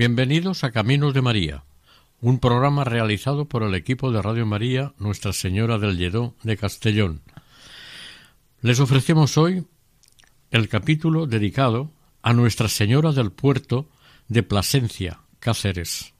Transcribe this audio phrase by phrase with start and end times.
[0.00, 1.62] Bienvenidos a Caminos de María,
[2.22, 7.20] un programa realizado por el equipo de Radio María Nuestra Señora del Lledó de Castellón.
[8.62, 9.66] Les ofrecemos hoy
[10.52, 11.90] el capítulo dedicado
[12.22, 13.90] a Nuestra Señora del Puerto
[14.26, 16.14] de Plasencia, Cáceres.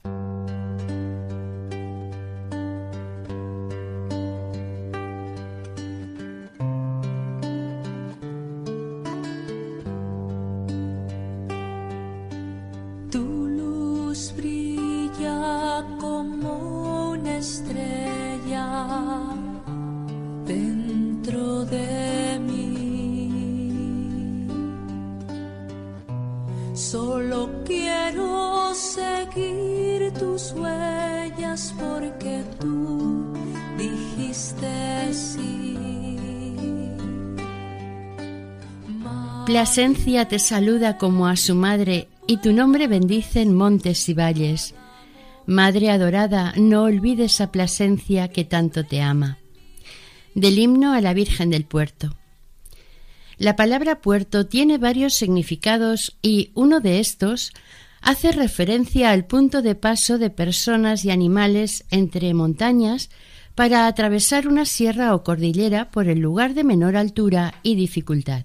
[39.73, 44.75] Plasencia te saluda como a su madre, y tu nombre bendicen montes y valles.
[45.45, 49.37] Madre adorada, no olvides a Plasencia que tanto te ama.
[50.35, 52.17] Del himno a la Virgen del Puerto.
[53.37, 57.53] La palabra puerto tiene varios significados y uno de estos
[58.01, 63.09] hace referencia al punto de paso de personas y animales entre montañas
[63.55, 68.43] para atravesar una sierra o cordillera por el lugar de menor altura y dificultad.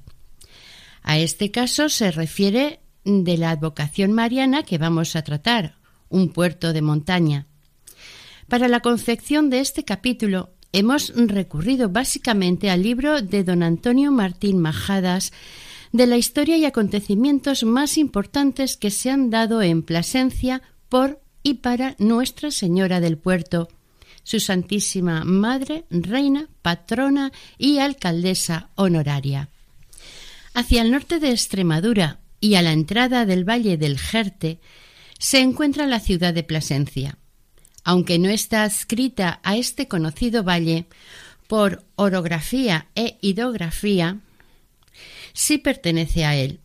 [1.07, 5.77] A este caso se refiere de la advocación mariana que vamos a tratar,
[6.09, 7.47] un puerto de montaña.
[8.49, 14.59] Para la confección de este capítulo hemos recurrido básicamente al libro de don Antonio Martín
[14.59, 15.33] Majadas
[15.93, 21.55] de la historia y acontecimientos más importantes que se han dado en Plasencia por y
[21.55, 23.69] para Nuestra Señora del Puerto,
[24.25, 29.51] su Santísima Madre, Reina, Patrona y Alcaldesa honoraria.
[30.57, 34.59] Hacia el norte de Extremadura y a la entrada del valle del Jerte
[35.19, 37.19] se encuentra la ciudad de Plasencia.
[37.85, 40.87] Aunque no está adscrita a este conocido valle
[41.47, 44.21] por orografía e hidrografía,
[45.35, 46.61] sí pertenece a él.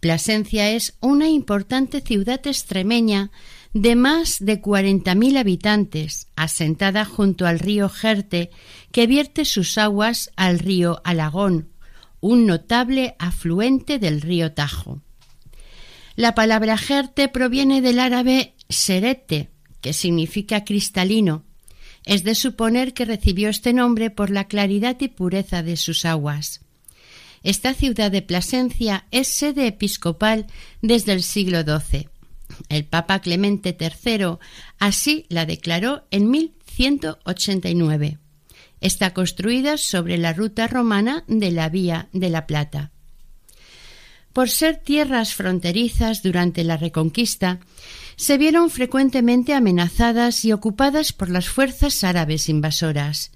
[0.00, 3.30] Plasencia es una importante ciudad extremeña
[3.72, 8.50] de más de 40.000 habitantes, asentada junto al río Jerte,
[8.90, 11.71] que vierte sus aguas al río Alagón,
[12.22, 15.02] un notable afluente del río Tajo.
[16.14, 19.50] La palabra Jerte proviene del árabe serete,
[19.80, 21.44] que significa cristalino.
[22.04, 26.60] Es de suponer que recibió este nombre por la claridad y pureza de sus aguas.
[27.42, 30.46] Esta ciudad de Plasencia es sede episcopal
[30.80, 32.08] desde el siglo XII.
[32.68, 34.36] El Papa Clemente III
[34.78, 38.18] así la declaró en 1189.
[38.82, 42.90] Está construida sobre la ruta romana de la Vía de la Plata.
[44.32, 47.60] Por ser tierras fronterizas durante la Reconquista,
[48.16, 53.30] se vieron frecuentemente amenazadas y ocupadas por las fuerzas árabes invasoras.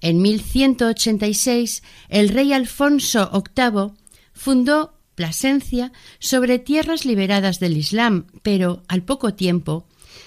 [0.00, 3.92] En 1186, el rey Alfonso VIII
[4.32, 9.86] fundó Plasencia sobre tierras liberadas del Islam, pero al poco tiempo,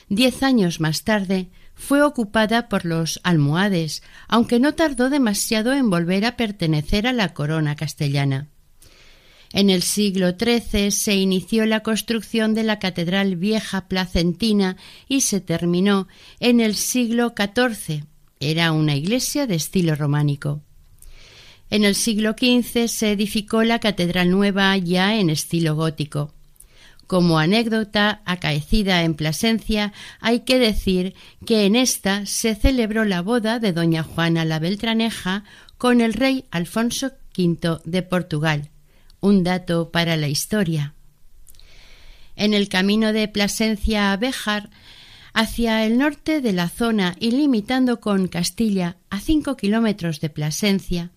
[0.10, 1.50] diez años más tarde,
[1.84, 7.34] fue ocupada por los almohades, aunque no tardó demasiado en volver a pertenecer a la
[7.34, 8.48] corona castellana.
[9.52, 14.78] En el siglo XIII se inició la construcción de la Catedral Vieja Placentina
[15.10, 16.08] y se terminó
[16.40, 18.06] en el siglo XIV.
[18.40, 20.62] Era una iglesia de estilo románico.
[21.70, 26.34] En el siglo XV se edificó la Catedral Nueva ya en estilo gótico.
[27.08, 31.16] Como anécdota acaecida en Plasencia, hay que decir
[31.46, 35.44] que en esta se celebró la boda de doña Juana la Beltraneja
[35.78, 38.70] con el rey Alfonso V de Portugal.
[39.20, 40.94] Un dato para la historia.
[42.36, 44.70] En el camino de Plasencia a Béjar,
[45.34, 51.12] hacia el norte de la zona y limitando con Castilla a cinco kilómetros de Plasencia,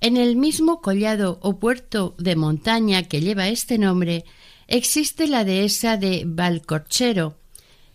[0.00, 4.24] en el mismo collado o puerto de montaña que lleva este nombre,
[4.66, 7.36] existe la dehesa de Valcorchero,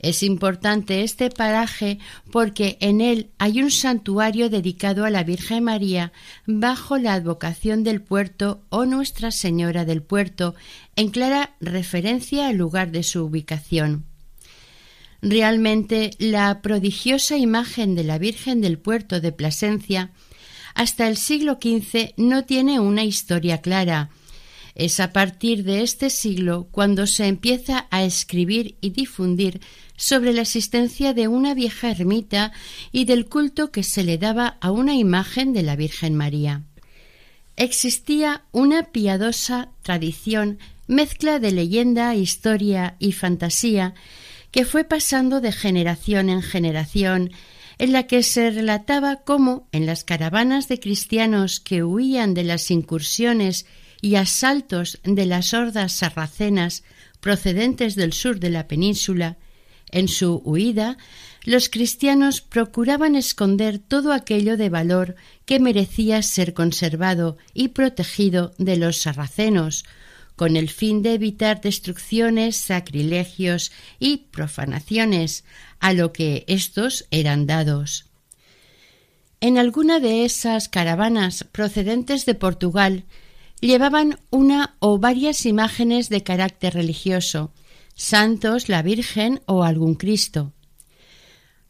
[0.02, 2.00] Es importante este paraje
[2.32, 6.14] porque en él hay un santuario dedicado a la Virgen María
[6.46, 10.56] bajo la advocación del puerto o Nuestra Señora del Puerto,
[10.96, 14.06] en clara referencia al lugar de su ubicación.
[15.22, 20.12] Realmente la prodigiosa imagen de la Virgen del Puerto de Plasencia
[20.76, 24.12] hasta el siglo XV no tiene una historia clara,
[24.80, 29.60] es a partir de este siglo cuando se empieza a escribir y difundir
[29.98, 32.54] sobre la existencia de una vieja ermita
[32.94, 36.64] y del culto que se le daba a una imagen de la Virgen María.
[37.58, 43.96] Existía una piadosa tradición, mezcla de leyenda, historia y fantasía,
[44.50, 47.32] que fue pasando de generación en generación,
[47.80, 52.72] en la que se relataba cómo en las caravanas de cristianos que huían de las
[52.72, 53.66] incursiones
[54.02, 56.84] y asaltos de las hordas sarracenas
[57.20, 59.38] procedentes del sur de la península,
[59.92, 60.98] en su huida,
[61.44, 65.16] los cristianos procuraban esconder todo aquello de valor
[65.46, 69.86] que merecía ser conservado y protegido de los sarracenos,
[70.36, 75.44] con el fin de evitar destrucciones, sacrilegios y profanaciones,
[75.80, 78.06] a lo que éstos eran dados.
[79.42, 83.06] En alguna de esas caravanas procedentes de Portugal
[83.62, 87.52] llevaban una o varias imágenes de carácter religioso,
[87.96, 90.54] santos, la Virgen o algún Cristo.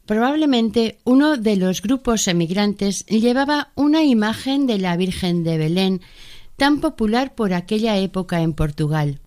[0.06, 6.00] Probablemente uno de los grupos emigrantes llevaba una imagen de la Virgen de Belén,
[6.56, 9.20] tan popular por aquella época en Portugal.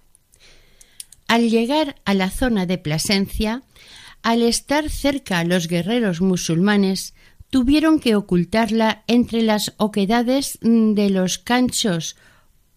[1.28, 3.64] Al llegar a la zona de Plasencia,
[4.22, 7.14] al estar cerca los guerreros musulmanes,
[7.50, 12.16] tuvieron que ocultarla entre las oquedades de los canchos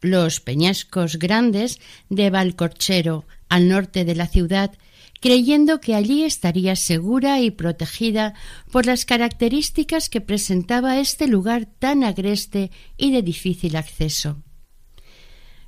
[0.06, 4.72] los peñascos grandes de Valcorchero, al norte de la ciudad,
[5.20, 8.34] creyendo que allí estaría segura y protegida
[8.70, 14.42] por las características que presentaba este lugar tan agreste y de difícil acceso.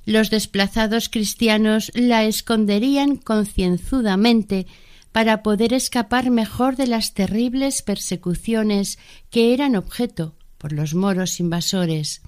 [0.05, 4.65] Los desplazados cristianos la esconderían concienzudamente
[5.11, 8.99] para poder escapar mejor de las terribles persecuciones
[9.29, 12.21] que eran objeto por los moros invasores.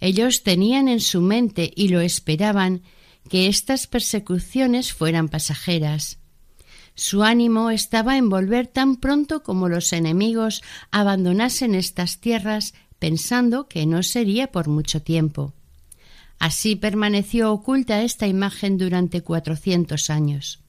[0.00, 2.82] Ellos tenían en su mente y lo esperaban
[3.28, 6.18] que estas persecuciones fueran pasajeras.
[6.94, 13.84] Su ánimo estaba en volver tan pronto como los enemigos abandonasen estas tierras, pensando que
[13.84, 15.52] no sería por mucho tiempo.
[16.38, 20.60] Así permaneció oculta esta imagen durante cuatrocientos años.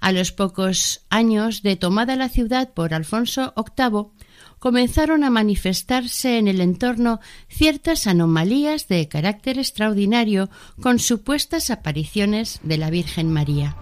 [0.00, 4.17] A los pocos años de tomada la ciudad por Alfonso VIII,
[4.58, 10.50] comenzaron a manifestarse en el entorno ciertas anomalías de carácter extraordinario
[10.80, 13.76] con supuestas apariciones de la Virgen María.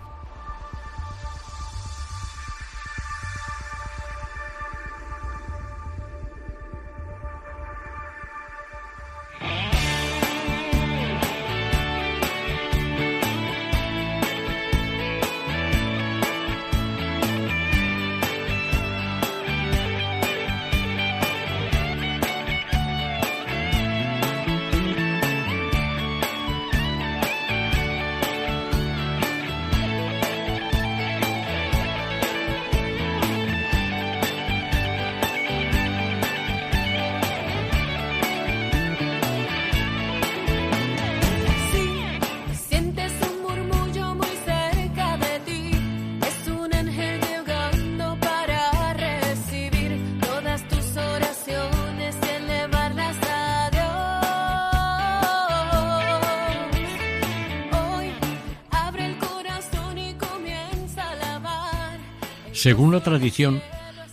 [62.56, 63.60] Según la tradición,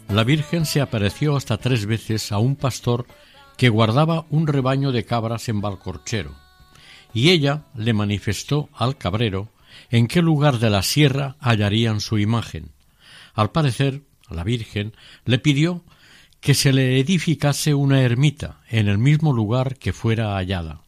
[0.09, 3.07] la Virgen se apareció hasta tres veces a un pastor
[3.55, 6.35] que guardaba un rebaño de cabras en Valcorchero,
[7.13, 9.47] y ella le manifestó al cabrero
[9.91, 12.73] en qué lugar de la sierra hallarían su imagen.
[13.33, 15.85] Al parecer, la Virgen le pidió
[16.41, 20.81] que se le edificase una ermita en el mismo lugar que fuera hallada.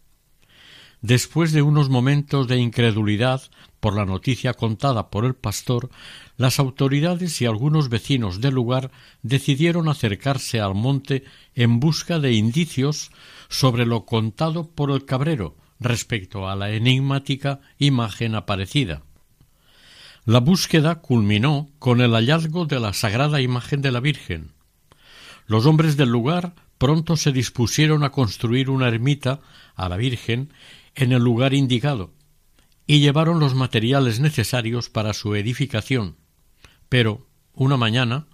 [1.01, 3.43] Después de unos momentos de incredulidad
[3.79, 5.89] por la noticia contada por el pastor,
[6.37, 11.23] las autoridades y algunos vecinos del lugar decidieron acercarse al monte
[11.53, 13.11] en busca de indicios
[13.47, 19.03] sobre lo contado por el cabrero respecto a la enigmática imagen aparecida.
[20.25, 24.53] La búsqueda culminó con el hallazgo de la sagrada imagen de la Virgen.
[25.45, 29.41] Los hombres del lugar pronto se dispusieron a construir una ermita
[29.75, 30.51] a la Virgen
[30.95, 32.13] en el lugar indicado
[32.87, 36.17] y llevaron los materiales necesarios para su edificación,
[36.89, 38.27] Pero, una mañana,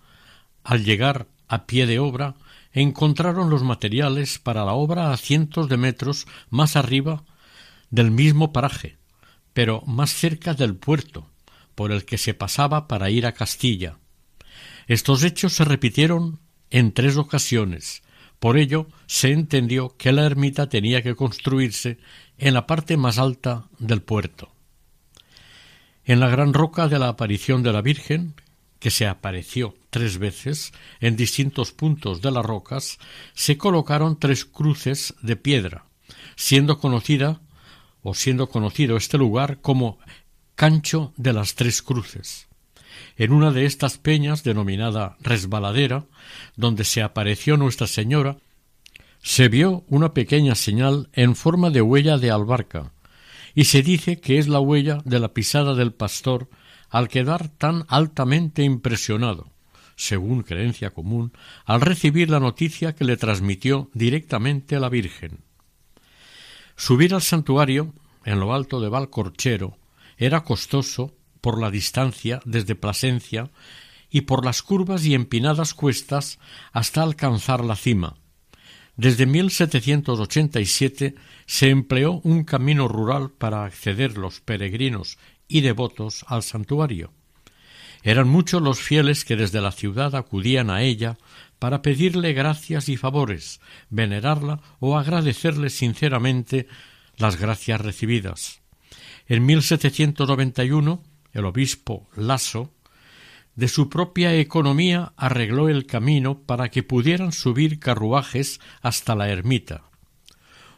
[0.63, 2.35] al llegar a pie de obra,
[2.73, 7.23] encontraron los materiales para la obra a cientos de metros más arriba
[7.89, 8.97] del mismo paraje,
[9.53, 11.29] pero más cerca del puerto,
[11.75, 13.97] por el que se pasaba para ir a Castilla.
[14.87, 16.39] Estos hechos se repitieron
[16.69, 18.01] en tres ocasiones.
[18.39, 21.99] Por ello se entendió que la ermita tenía que construirse
[22.37, 24.51] en la parte más alta del puerto.
[26.05, 28.33] En la gran roca de la aparición de la Virgen,
[28.79, 32.97] que se apareció tres veces en distintos puntos de las rocas,
[33.33, 35.85] se colocaron tres cruces de piedra,
[36.35, 37.39] siendo conocida
[38.01, 39.99] o siendo conocido este lugar como
[40.55, 42.47] Cancho de las Tres Cruces.
[43.15, 46.05] En una de estas peñas, denominada Resbaladera,
[46.55, 48.37] donde se apareció Nuestra Señora,
[49.21, 52.91] se vio una pequeña señal en forma de huella de albarca,
[53.53, 56.49] y se dice que es la huella de la pisada del pastor
[56.89, 59.51] al quedar tan altamente impresionado,
[59.95, 61.31] según creencia común,
[61.65, 65.39] al recibir la noticia que le transmitió directamente la Virgen.
[66.75, 67.93] Subir al santuario,
[68.25, 69.77] en lo alto de Valcorchero,
[70.17, 73.49] era costoso por la distancia desde Plasencia
[74.09, 76.39] y por las curvas y empinadas cuestas
[76.71, 78.15] hasta alcanzar la cima.
[79.01, 81.15] Desde 1787
[81.47, 85.17] se empleó un camino rural para acceder los peregrinos
[85.47, 87.11] y devotos al santuario.
[88.03, 91.17] Eran muchos los fieles que desde la ciudad acudían a ella
[91.57, 96.67] para pedirle gracias y favores, venerarla o agradecerle sinceramente
[97.17, 98.61] las gracias recibidas.
[99.25, 101.03] En 1791
[101.33, 102.71] el obispo Lasso
[103.55, 109.83] de su propia economía arregló el camino para que pudieran subir carruajes hasta la ermita.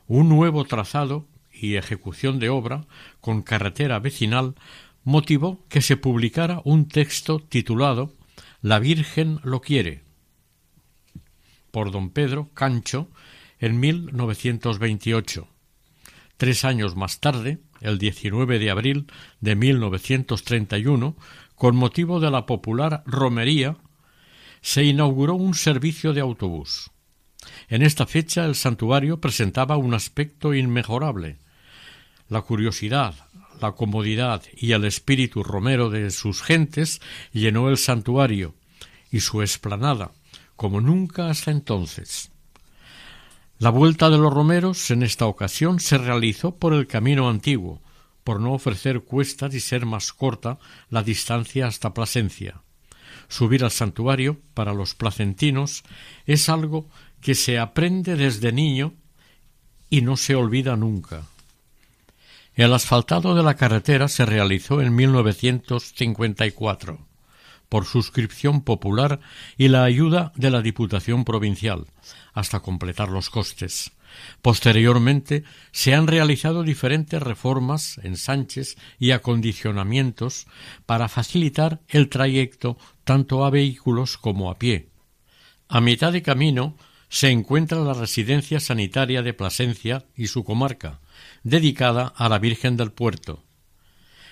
[0.08, 2.86] Un nuevo trazado y ejecución de obra
[3.22, 4.56] con carretera vecinal
[5.04, 8.14] motivó que se publicara un texto titulado
[8.62, 10.04] La Virgen lo quiere
[11.74, 13.10] por don Pedro Cancho
[13.58, 15.48] en 1928.
[16.38, 19.08] Tres años más tarde, el 19 de abril
[19.42, 21.16] de 1931,
[21.56, 23.78] con motivo de la popular romería,
[24.62, 26.92] se inauguró un servicio de autobús.
[27.68, 31.38] En esta fecha el santuario presentaba un aspecto inmejorable.
[32.30, 33.14] La curiosidad,
[33.62, 38.56] la comodidad y el espíritu romero de sus gentes llenó el santuario
[39.12, 40.12] y su explanada
[40.56, 42.32] como nunca hasta entonces.
[43.60, 47.82] La vuelta de los romeros en esta ocasión se realizó por el camino antiguo,
[48.24, 50.58] por no ofrecer cuestas y ser más corta
[50.90, 52.62] la distancia hasta Plasencia.
[53.28, 55.84] Subir al santuario para los placentinos
[56.26, 56.90] es algo
[57.22, 58.94] que se aprende desde niño
[59.90, 61.24] y no se olvida nunca.
[62.56, 67.14] El asfaltado de la carretera se realizó en 1954
[67.74, 69.20] por suscripción popular
[69.58, 71.88] y la ayuda de la Diputación Provincial,
[72.34, 73.94] hasta completar los costes.
[74.42, 80.48] Posteriormente se han realizado diferentes reformas, ensanches y acondicionamientos
[80.86, 84.90] para facilitar el trayecto tanto a vehículos como a pie.
[85.70, 86.78] A mitad de camino
[87.10, 91.00] se encuentra la residencia sanitaria de Plasencia y su comarca,
[91.44, 93.44] dedicada a la Virgen del Puerto.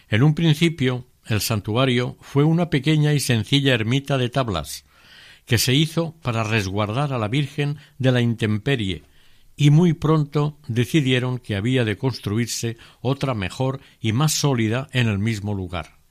[0.09, 4.83] En un principio el santuario fue una pequeña y sencilla ermita de tablas,
[5.45, 9.03] que se hizo para resguardar a la Virgen de la intemperie,
[9.55, 15.19] y muy pronto decidieron que había de construirse otra mejor y más sólida en el
[15.19, 16.01] mismo lugar.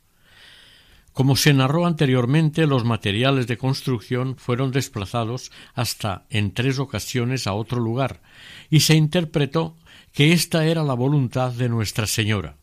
[1.13, 7.53] Como se narró anteriormente, los materiales de construcción fueron desplazados hasta en tres ocasiones a
[7.53, 8.23] otro lugar,
[8.71, 9.77] y se interpretó
[10.13, 12.57] que esta era la voluntad de Nuestra Señora.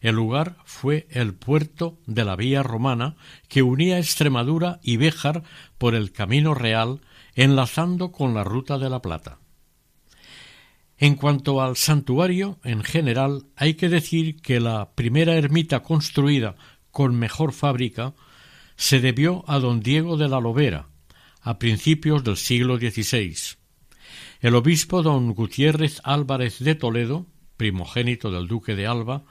[0.00, 3.16] El lugar fue el puerto de la vía romana
[3.48, 5.42] que unía Extremadura y Béjar
[5.78, 7.00] por el camino real,
[7.34, 9.38] enlazando con la ruta de la Plata.
[11.04, 16.56] En cuanto al santuario en general, hay que decir que la primera ermita construida
[16.90, 18.14] con mejor fábrica
[18.76, 20.88] se debió a don Diego de la Lobera,
[21.42, 23.36] a principios del siglo XVI.
[24.40, 27.26] El obispo don Gutiérrez Álvarez de Toledo,
[27.58, 29.24] primogénito del duque de Alba,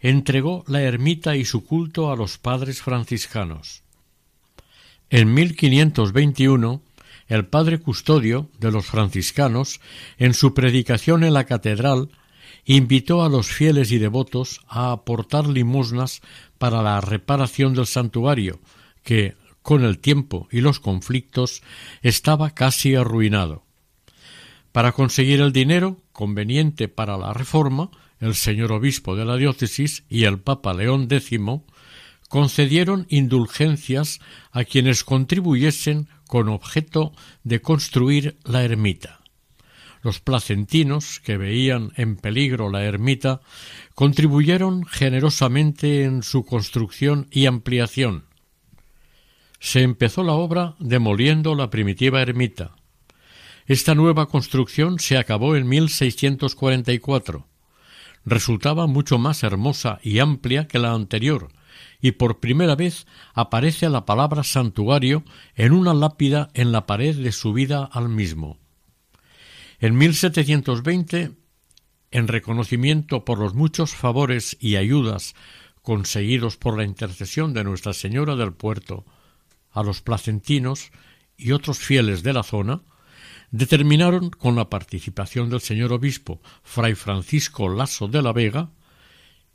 [0.00, 3.84] entregó la ermita y su culto a los padres franciscanos.
[5.08, 6.82] En 1521,
[7.28, 9.80] el padre custodio de los franciscanos,
[10.18, 12.10] en su predicación en la catedral,
[12.64, 16.20] invitó a los fieles y devotos a aportar limosnas
[16.58, 18.60] para la reparación del santuario,
[19.02, 21.62] que, con el tiempo y los conflictos,
[22.02, 23.64] estaba casi arruinado.
[24.72, 27.90] Para conseguir el dinero conveniente para la reforma,
[28.20, 31.40] el señor obispo de la diócesis y el Papa León X
[32.28, 37.12] concedieron indulgencias a quienes contribuyesen con objeto
[37.44, 39.20] de construir la ermita.
[40.02, 43.40] Los placentinos, que veían en peligro la ermita,
[43.94, 48.26] contribuyeron generosamente en su construcción y ampliación.
[49.58, 52.76] Se empezó la obra demoliendo la primitiva ermita.
[53.66, 57.48] Esta nueva construcción se acabó en 1644.
[58.24, 61.48] Resultaba mucho más hermosa y amplia que la anterior,
[62.06, 65.24] y por primera vez aparece la palabra santuario
[65.56, 68.60] en una lápida en la pared de subida al mismo.
[69.80, 71.32] En 1720,
[72.12, 75.34] en reconocimiento por los muchos favores y ayudas
[75.82, 79.04] conseguidos por la intercesión de Nuestra Señora del Puerto
[79.72, 80.92] a los placentinos
[81.36, 82.82] y otros fieles de la zona,
[83.50, 88.70] determinaron, con la participación del señor obispo Fray Francisco Lasso de la Vega,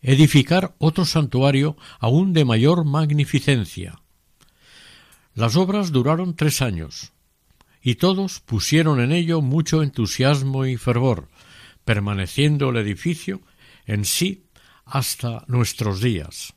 [0.01, 4.01] edificar otro santuario aún de mayor magnificencia.
[5.33, 7.13] Las obras duraron tres años,
[7.81, 11.29] y todos pusieron en ello mucho entusiasmo y fervor,
[11.85, 13.41] permaneciendo el edificio
[13.85, 14.45] en sí
[14.85, 16.53] hasta nuestros días.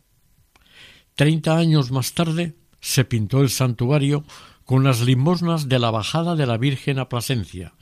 [1.15, 4.25] Treinta años más tarde se pintó el santuario
[4.65, 7.75] con las limosnas de la bajada de la Virgen a Plasencia,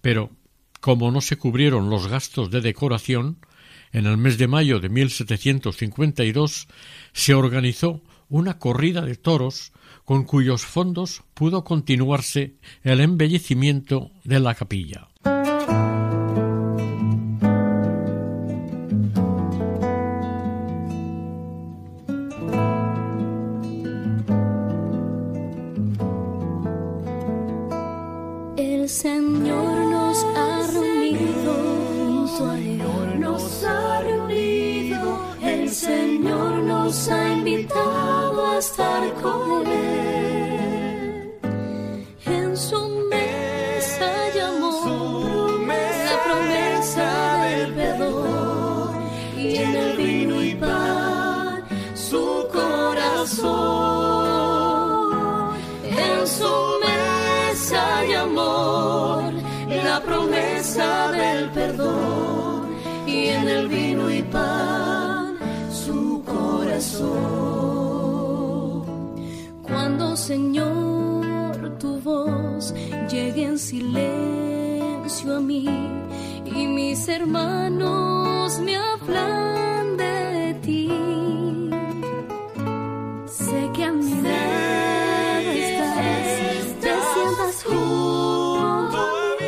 [0.00, 0.30] pero
[0.80, 3.38] como no se cubrieron los gastos de decoración,
[3.92, 6.68] en el mes de mayo de 1752
[7.12, 9.72] se organizó una corrida de toros
[10.04, 15.08] con cuyos fondos pudo continuarse el embellecimiento de la capilla.
[36.86, 41.32] nos ha invitado a estar con Él.
[42.24, 45.48] En su mesa llamó
[46.08, 47.08] la promesa
[47.46, 48.90] del perdón
[49.36, 51.64] y en el vino y pan
[52.08, 53.56] su corazón.
[55.82, 56.54] En su
[56.86, 59.32] mesa llamó
[59.88, 62.76] la promesa del perdón
[63.08, 64.65] y en el vino y pan
[70.26, 72.74] Señor, tu voz
[73.08, 75.64] llegue en silencio a mí
[76.44, 80.88] y mis hermanos me hablan de ti.
[83.28, 89.46] Sé que a mi lado estás, te sientas junto a mí.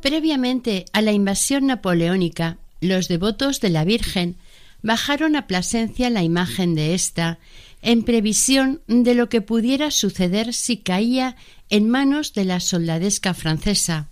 [0.00, 4.36] Previamente a la invasión napoleónica, los devotos de la Virgen
[4.82, 7.38] bajaron a Plasencia la imagen de esta
[7.82, 11.36] en previsión de lo que pudiera suceder si caía
[11.70, 14.08] en manos de la soldadesca francesa.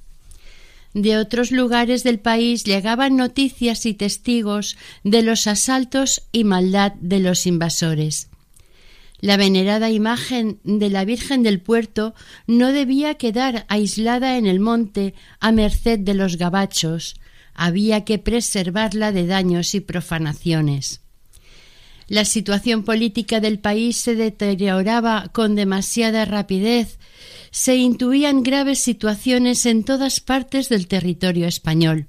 [0.94, 7.20] De otros lugares del país llegaban noticias y testigos de los asaltos y maldad de
[7.20, 8.28] los invasores.
[9.20, 12.14] La venerada imagen de la Virgen del Puerto
[12.46, 17.16] no debía quedar aislada en el monte a merced de los gabachos,
[17.58, 21.00] había que preservarla de daños y profanaciones.
[22.06, 26.98] La situación política del país se deterioraba con demasiada rapidez.
[27.50, 32.06] Se intuían graves situaciones en todas partes del territorio español.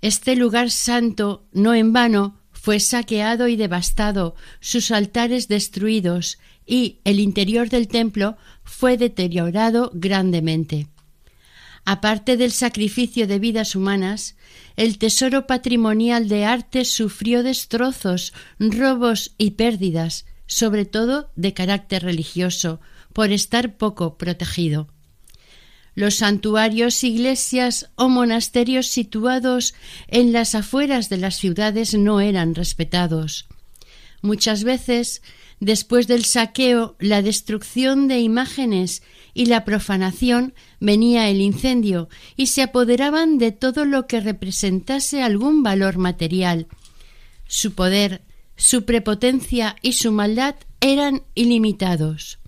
[0.00, 7.20] Este lugar santo, no en vano, fue saqueado y devastado, sus altares destruidos y el
[7.20, 10.88] interior del templo fue deteriorado grandemente.
[11.84, 14.36] Aparte del sacrificio de vidas humanas,
[14.76, 22.80] el tesoro patrimonial de arte sufrió destrozos, robos y pérdidas, sobre todo de carácter religioso,
[23.12, 24.88] por estar poco protegido.
[25.94, 29.74] Los santuarios, iglesias o monasterios situados
[30.08, 33.46] en las afueras de las ciudades no eran respetados.
[34.22, 35.20] Muchas veces,
[35.62, 39.00] después del saqueo, la destrucción de imágenes
[39.32, 45.62] y la profanación venía el incendio y se apoderaban de todo lo que representase algún
[45.62, 46.66] valor material.
[47.46, 48.22] Su poder,
[48.56, 52.40] su prepotencia y su maldad eran ilimitados.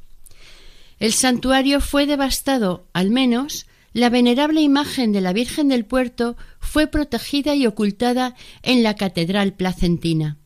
[0.98, 6.88] El santuario fue devastado, al menos la venerable imagen de la Virgen del Puerto fue
[6.88, 10.36] protegida y ocultada en la Catedral Placentina.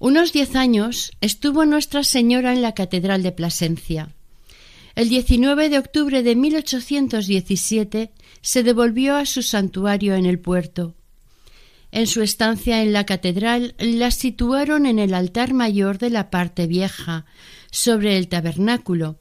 [0.00, 4.14] Unos diez años estuvo Nuestra Señora en la Catedral de Plasencia.
[4.94, 10.94] El 19 de octubre de 1817 se devolvió a su santuario en el puerto.
[11.90, 16.68] En su estancia en la catedral la situaron en el altar mayor de la parte
[16.68, 17.26] vieja,
[17.72, 19.18] sobre el tabernáculo.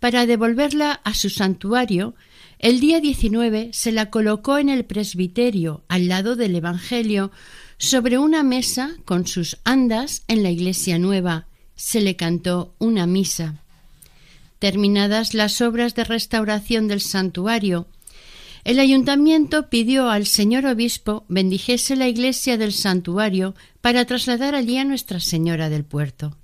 [0.00, 2.14] Para devolverla a su santuario,
[2.58, 7.30] el día 19 se la colocó en el presbiterio, al lado del Evangelio,
[7.78, 11.46] sobre una mesa con sus andas en la iglesia nueva.
[11.74, 13.62] Se le cantó una misa.
[14.58, 17.88] Terminadas las obras de restauración del santuario,
[18.64, 24.84] el ayuntamiento pidió al señor obispo bendijese la iglesia del santuario para trasladar allí a
[24.84, 26.38] Nuestra Señora del Puerto.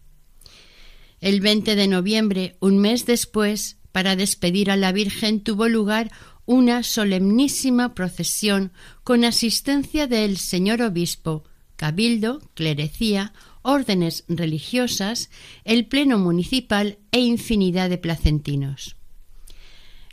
[1.22, 6.10] El 20 de noviembre, un mes después, para despedir a la Virgen tuvo lugar
[6.50, 8.72] una solemnísima procesión
[9.04, 11.44] con asistencia del señor obispo,
[11.76, 13.32] cabildo, clerecía,
[13.62, 15.30] órdenes religiosas,
[15.64, 18.96] el pleno municipal e infinidad de placentinos.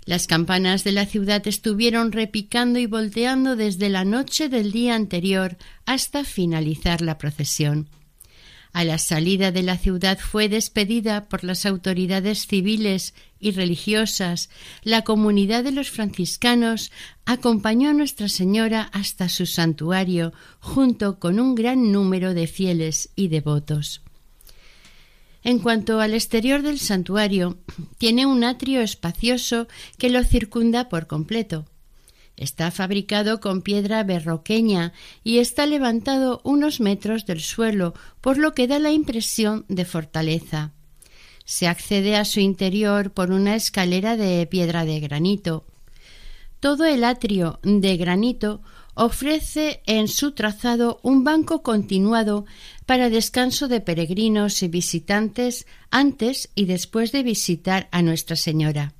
[0.06, 5.58] Las campanas de la ciudad estuvieron repicando y volteando desde la noche del día anterior
[5.88, 7.90] hasta finalizar la procesión.
[8.74, 14.50] A la salida de la ciudad fue despedida por las autoridades civiles y religiosas.
[14.84, 16.92] La comunidad de los franciscanos
[17.26, 23.30] acompañó a Nuestra Señora hasta su santuario, junto con un gran número de fieles y
[23.30, 24.02] devotos.
[25.44, 27.58] En cuanto al exterior del santuario,
[27.98, 31.66] tiene un atrio espacioso que lo circunda por completo.
[32.38, 38.68] Está fabricado con piedra berroqueña y está levantado unos metros del suelo, por lo que
[38.68, 40.72] da la impresión de fortaleza.
[41.46, 45.66] Se accede a su interior por una escalera de piedra de granito.
[46.60, 48.62] Todo el atrio de granito
[48.94, 52.46] ofrece en su trazado un banco continuado
[52.86, 58.97] para descanso de peregrinos y visitantes antes y después de visitar a Nuestra Señora.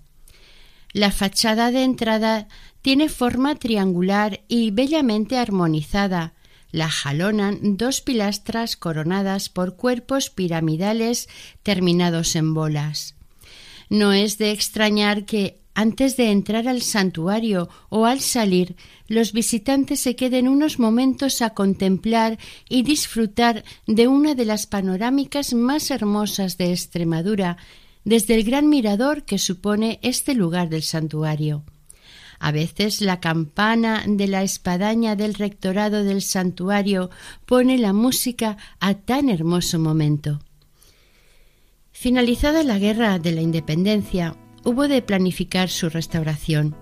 [0.94, 2.48] La fachada de entrada
[2.82, 6.34] tiene forma triangular y bellamente armonizada.
[6.72, 11.30] La jalonan dos pilastras coronadas por cuerpos piramidales
[11.64, 13.16] terminados en bolas.
[13.90, 18.76] No es de extrañar que antes de entrar al santuario o al salir,
[19.08, 25.54] los visitantes se queden unos momentos a contemplar y disfrutar de una de las panorámicas
[25.54, 27.58] más hermosas de Extremadura,
[28.08, 31.66] desde el gran mirador que supone este lugar del santuario.
[32.40, 37.10] A veces la campana de la espadaña del rectorado del santuario
[37.46, 40.40] pone la música a tan hermoso momento.
[41.92, 46.78] Finalizada la guerra de la independencia, hubo de planificar su restauración.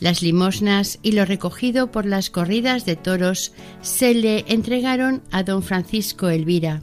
[0.00, 5.62] Las limosnas y lo recogido por las corridas de toros se le entregaron a don
[5.62, 6.82] Francisco Elvira,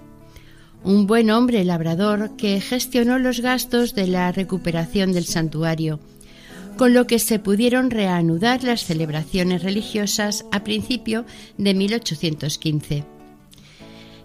[0.83, 5.99] un buen hombre labrador que gestionó los gastos de la recuperación del santuario,
[6.77, 11.25] con lo que se pudieron reanudar las celebraciones religiosas a principio
[11.57, 13.03] de 1815.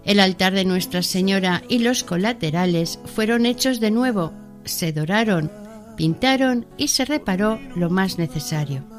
[0.05, 5.51] El altar de Nuestra Señora y los colaterales fueron hechos de nuevo, se doraron
[5.95, 8.94] pintaron y se reparó lo más necesario.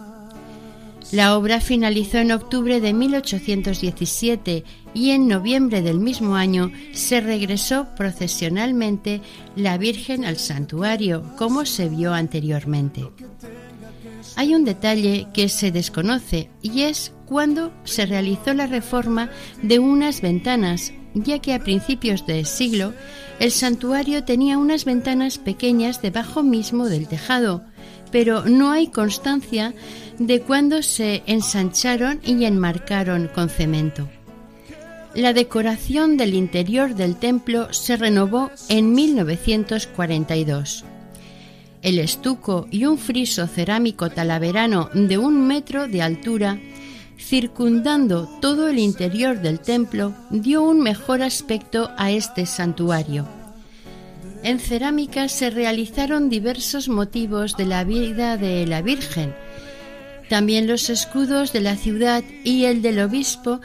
[1.12, 7.86] La obra finalizó en octubre de 1817 y en noviembre del mismo año se regresó
[7.96, 9.20] procesionalmente
[9.54, 13.06] la Virgen al santuario, como se vio anteriormente.
[14.34, 19.30] Hay un detalle que se desconoce y es cuando se realizó la reforma
[19.62, 22.92] de unas ventanas, ya que a principios del siglo
[23.38, 27.64] el santuario tenía unas ventanas pequeñas debajo mismo del tejado,
[28.10, 29.74] pero no hay constancia
[30.18, 34.08] de cuándo se ensancharon y enmarcaron con cemento.
[35.14, 40.84] La decoración del interior del templo se renovó en 1942.
[41.82, 46.58] El estuco y un friso cerámico talaverano de un metro de altura
[47.18, 53.26] circundando todo el interior del templo, dio un mejor aspecto a este santuario.
[54.46, 59.34] En cerámica se realizaron diversos motivos de la vida de la Virgen,
[60.28, 63.60] también los escudos de la ciudad y el del obispo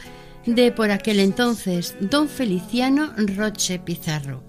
[0.47, 4.41] de por aquel entonces, don Feliciano Roche Pizarro.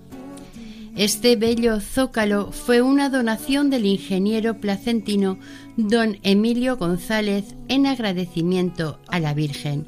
[0.97, 5.39] Este bello zócalo fue una donación del ingeniero placentino
[5.77, 9.87] don Emilio González en agradecimiento a la Virgen.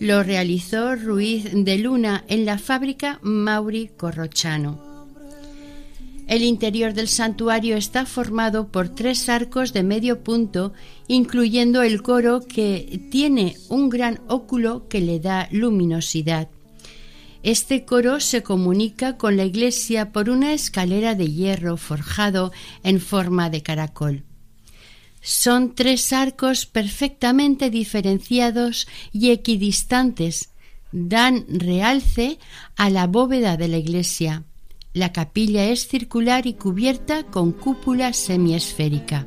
[0.00, 4.85] Lo realizó Ruiz de Luna en la fábrica Mauri Corrochano.
[6.26, 10.72] El interior del santuario está formado por tres arcos de medio punto,
[11.06, 16.48] incluyendo el coro que tiene un gran óculo que le da luminosidad.
[17.44, 22.50] Este coro se comunica con la iglesia por una escalera de hierro forjado
[22.82, 24.24] en forma de caracol.
[25.20, 30.50] Son tres arcos perfectamente diferenciados y equidistantes.
[30.90, 32.40] Dan realce
[32.76, 34.44] a la bóveda de la iglesia.
[34.96, 39.26] La capilla es circular y cubierta con cúpula semiesférica.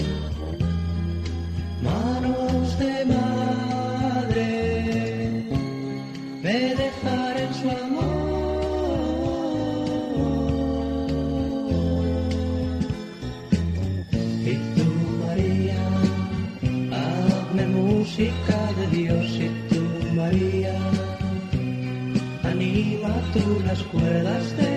[23.33, 24.70] tú las cuerdas de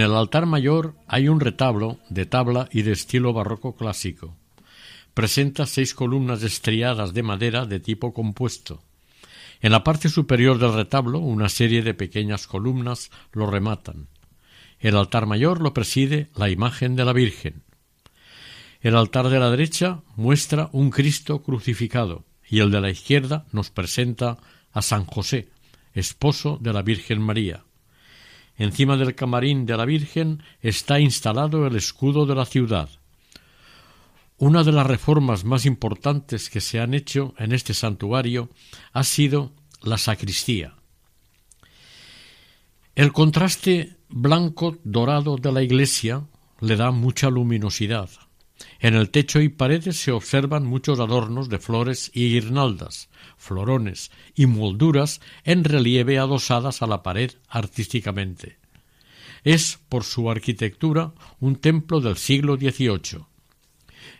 [0.00, 4.36] el altar mayor hay un retablo de tabla y de estilo barroco clásico.
[5.14, 8.82] Presenta seis columnas estriadas de madera de tipo compuesto.
[9.60, 14.08] En la parte superior del retablo una serie de pequeñas columnas lo rematan.
[14.78, 17.64] El altar mayor lo preside la imagen de la Virgen.
[18.80, 23.70] El altar de la derecha muestra un Cristo crucificado y el de la izquierda nos
[23.70, 24.38] presenta
[24.72, 25.48] a San José,
[25.94, 27.64] esposo de la Virgen María.
[28.58, 32.90] Encima del camarín de la Virgen está instalado el escudo de la ciudad.
[34.36, 38.50] Una de las reformas más importantes que se han hecho en este santuario
[38.92, 40.74] ha sido la sacristía.
[42.96, 46.26] El contraste blanco dorado de la iglesia
[46.60, 48.10] le da mucha luminosidad.
[48.80, 54.46] En el techo y paredes se observan muchos adornos de flores y guirnaldas, florones y
[54.46, 58.58] molduras en relieve adosadas a la pared artísticamente.
[59.44, 63.24] Es, por su arquitectura, un templo del siglo XVIII.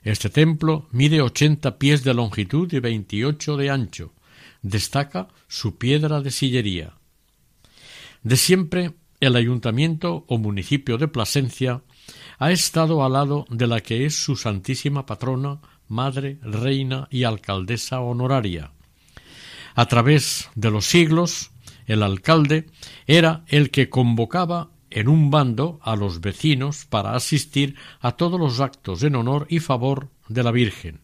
[0.02, 4.12] Este templo mide ochenta pies de longitud y veintiocho de ancho.
[4.62, 6.94] Destaca su piedra de sillería.
[8.22, 11.82] De siempre, el ayuntamiento o municipio de Plasencia
[12.38, 18.00] ha estado al lado de la que es su santísima patrona, madre, reina y alcaldesa
[18.00, 18.72] honoraria.
[19.74, 21.50] A través de los siglos,
[21.86, 22.66] el alcalde
[23.06, 28.60] era el que convocaba en un bando a los vecinos para asistir a todos los
[28.60, 31.00] actos en honor y favor de la Virgen.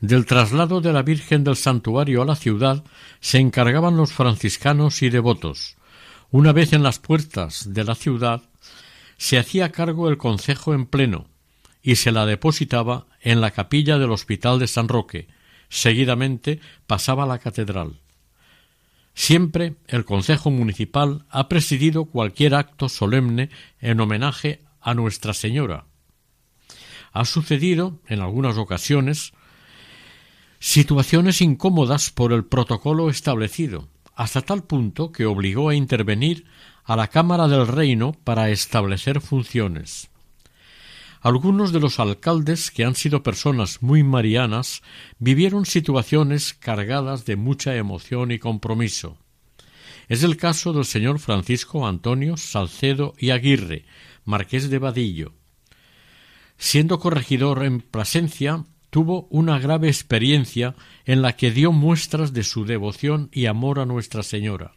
[0.00, 2.84] Del traslado de la Virgen del santuario a la ciudad
[3.20, 5.76] se encargaban los franciscanos y devotos.
[6.30, 8.42] Una vez en las puertas de la ciudad
[9.22, 11.28] se hacía cargo el concejo en pleno
[11.80, 15.28] y se la depositaba en la capilla del Hospital de San Roque.
[15.68, 16.58] Seguidamente
[16.88, 18.00] pasaba a la catedral.
[19.14, 25.86] Siempre el Consejo Municipal ha presidido cualquier acto solemne en homenaje a Nuestra Señora.
[27.12, 29.34] Ha sucedido, en algunas ocasiones,
[30.58, 33.88] situaciones incómodas por el protocolo establecido,
[34.22, 36.44] hasta tal punto que obligó a intervenir
[36.84, 40.10] a la Cámara del Reino para establecer funciones.
[41.20, 44.82] Algunos de los alcaldes, que han sido personas muy marianas,
[45.18, 49.18] vivieron situaciones cargadas de mucha emoción y compromiso.
[50.08, 53.86] Es el caso del señor Francisco Antonio Salcedo y Aguirre,
[54.24, 55.32] marqués de Vadillo.
[56.58, 60.74] Siendo corregidor en Plasencia, tuvo una grave experiencia
[61.06, 64.72] en la que dio muestras de su devoción y amor a Nuestra Señora.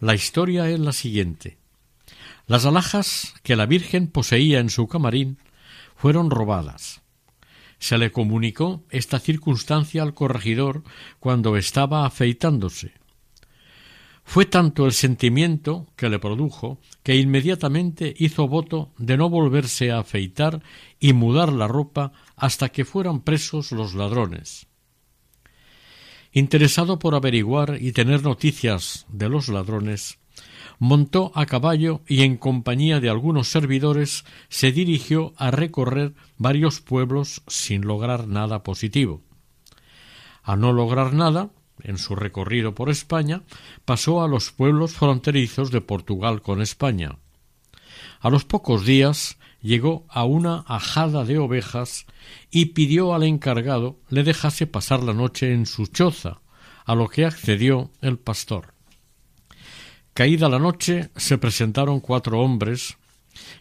[0.00, 1.58] La historia es la siguiente.
[2.46, 5.36] Las alhajas que la Virgen poseía en su camarín
[5.94, 7.02] fueron robadas.
[7.78, 10.82] Se le comunicó esta circunstancia al corregidor
[11.20, 12.92] cuando estaba afeitándose.
[14.24, 19.98] Fue tanto el sentimiento que le produjo que inmediatamente hizo voto de no volverse a
[19.98, 20.62] afeitar
[20.98, 24.66] y mudar la ropa hasta que fueran presos los ladrones.
[26.32, 30.18] Interesado por averiguar y tener noticias de los ladrones,
[30.78, 37.42] montó a caballo y en compañía de algunos servidores se dirigió a recorrer varios pueblos
[37.46, 39.22] sin lograr nada positivo.
[40.42, 41.50] A no lograr nada,
[41.82, 43.42] en su recorrido por España,
[43.84, 47.18] pasó a los pueblos fronterizos de Portugal con España.
[48.20, 52.04] A los pocos días llegó a una ajada de ovejas
[52.50, 56.42] y pidió al encargado le dejase pasar la noche en su choza,
[56.84, 58.74] a lo que accedió el pastor.
[60.12, 62.98] Caída la noche se presentaron cuatro hombres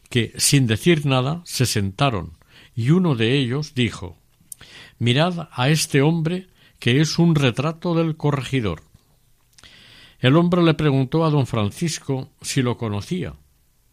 [0.09, 2.33] que, sin decir nada, se sentaron,
[2.75, 4.17] y uno de ellos dijo
[4.99, 6.47] Mirad a este hombre
[6.79, 8.83] que es un retrato del corregidor.
[10.19, 13.35] El hombre le preguntó a don Francisco si lo conocía,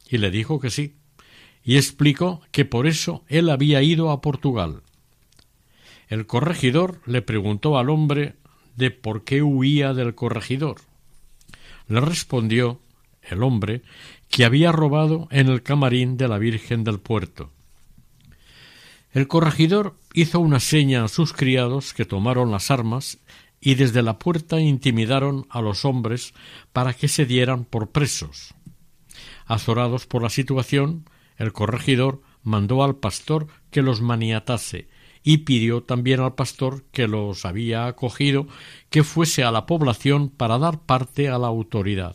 [0.08, 0.96] y le dijo que sí,
[1.64, 4.82] y explicó que por eso él había ido a Portugal.
[6.08, 8.34] El corregidor le preguntó al hombre
[8.76, 10.80] de por qué huía del corregidor.
[11.86, 12.80] Le respondió
[13.22, 13.82] el hombre
[14.28, 17.50] que había robado en el camarín de la Virgen del Puerto.
[19.12, 23.18] El corregidor hizo una seña a sus criados que tomaron las armas
[23.60, 26.32] y desde la puerta intimidaron a los hombres
[26.72, 28.54] para que se dieran por presos.
[29.46, 31.04] Azorados por la situación,
[31.40, 34.88] el corregidor mandó al pastor que los maniatase
[35.22, 38.46] y pidió también al pastor que los había acogido
[38.90, 42.14] que fuese a la población para dar parte a la autoridad.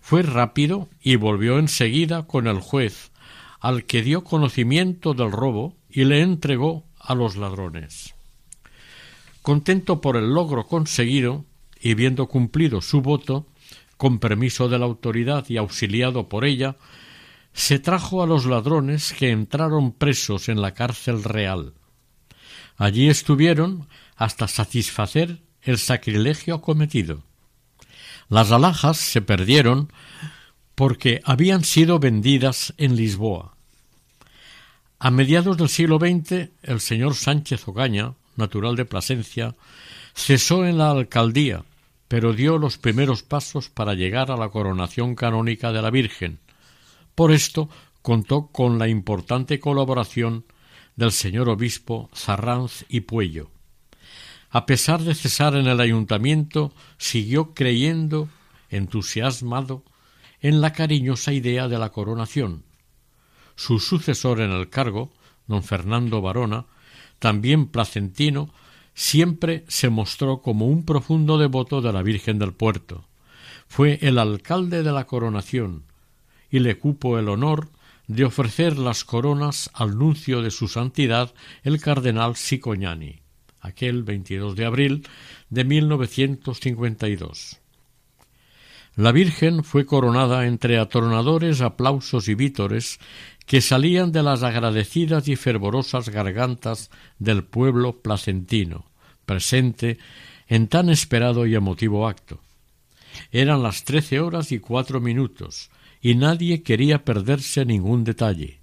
[0.00, 3.12] Fue rápido y volvió enseguida con el juez,
[3.60, 8.14] al que dio conocimiento del robo y le entregó a los ladrones.
[9.42, 11.44] Contento por el logro conseguido
[11.78, 13.46] y viendo cumplido su voto,
[13.98, 16.76] con permiso de la autoridad y auxiliado por ella,
[17.52, 21.74] se trajo a los ladrones que entraron presos en la cárcel real.
[22.76, 27.22] Allí estuvieron hasta satisfacer el sacrilegio cometido.
[28.28, 29.92] Las alhajas se perdieron
[30.74, 33.56] porque habían sido vendidas en Lisboa.
[34.98, 39.54] A mediados del siglo XX, el señor Sánchez Ogaña, natural de Plasencia,
[40.14, 41.64] cesó en la alcaldía,
[42.08, 46.38] pero dio los primeros pasos para llegar a la coronación canónica de la Virgen.
[47.14, 47.68] Por esto
[48.00, 50.44] contó con la importante colaboración
[50.96, 53.50] del señor obispo Zarranz y Puello.
[54.50, 58.28] A pesar de cesar en el ayuntamiento, siguió creyendo,
[58.68, 59.82] entusiasmado,
[60.40, 62.64] en la cariñosa idea de la coronación.
[63.54, 65.10] Su sucesor en el cargo,
[65.46, 66.66] don Fernando Barona,
[67.18, 68.52] también placentino,
[68.94, 73.06] siempre se mostró como un profundo devoto de la Virgen del Puerto.
[73.68, 75.84] Fue el alcalde de la coronación
[76.52, 77.68] y le cupo el honor
[78.06, 81.34] de ofrecer las coronas al nuncio de su santidad
[81.64, 83.22] el cardenal Sicognani,
[83.60, 85.08] aquel 22 de abril
[85.50, 87.58] de 1952.
[88.94, 93.00] La Virgen fue coronada entre atronadores aplausos y vítores
[93.46, 98.84] que salían de las agradecidas y fervorosas gargantas del pueblo placentino,
[99.24, 99.96] presente
[100.48, 102.40] en tan esperado y emotivo acto.
[103.30, 105.70] Eran las trece horas y cuatro minutos,
[106.02, 108.60] y nadie quería perderse ningún detalle.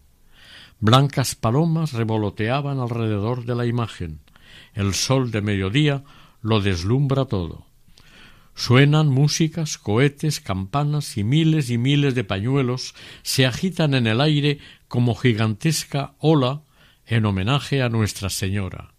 [0.81, 4.19] Blancas palomas revoloteaban alrededor de la imagen.
[4.73, 6.03] El sol de mediodía
[6.41, 7.65] lo deslumbra todo.
[8.55, 14.59] Suenan músicas, cohetes, campanas y miles y miles de pañuelos se agitan en el aire
[14.89, 16.63] como gigantesca ola
[17.05, 18.93] en homenaje a Nuestra Señora.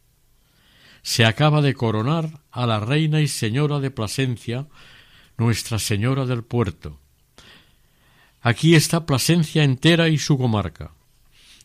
[1.02, 4.66] Se acaba de coronar a la reina y señora de Plasencia,
[5.36, 6.99] Nuestra Señora del Puerto.
[8.42, 10.92] Aquí está Plasencia entera y su comarca.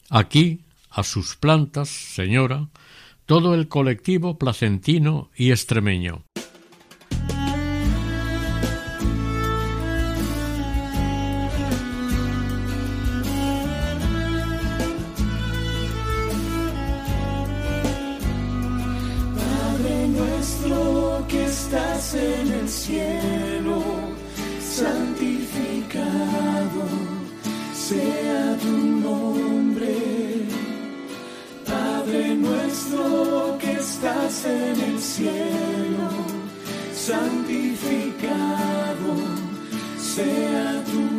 [0.09, 2.67] Aquí, a sus plantas, señora,
[3.25, 6.23] todo el colectivo placentino y extremeño.
[34.23, 36.09] En el cielo,
[36.95, 38.15] santificado
[39.97, 41.14] sea tu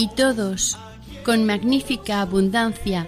[0.00, 0.78] y todos,
[1.26, 3.06] con magnífica abundancia,